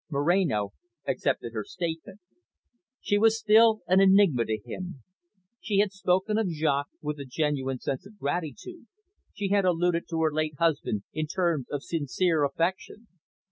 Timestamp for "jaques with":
6.49-7.19